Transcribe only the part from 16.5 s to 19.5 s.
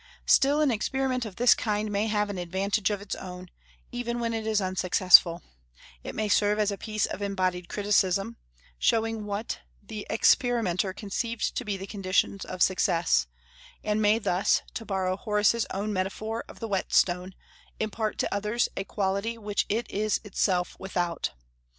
the whetstone, impart to others a quality